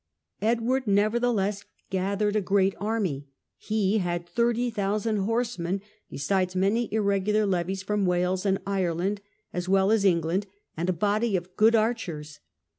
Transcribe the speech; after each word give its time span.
Edward 0.41 0.87
nevertheless 0.87 1.63
gathered 1.91 2.35
a 2.35 2.41
great 2.41 2.73
army. 2.79 3.27
He 3.59 3.99
had 3.99 4.27
thirty 4.27 4.71
thou 4.71 4.97
sand 4.97 5.19
horsemen, 5.19 5.79
besides 6.09 6.55
many 6.55 6.91
irregular 6.91 7.45
levies 7.45 7.83
from 7.83 8.07
Wales 8.07 8.43
and 8.43 8.57
Ireland 8.65 9.21
as 9.53 9.69
well 9.69 9.91
as 9.91 10.03
England, 10.03 10.47
and 10.75 10.89
a 10.89 10.91
body 10.91 11.35
of 11.37 11.55
good 11.55 11.75
archers. 11.75 12.39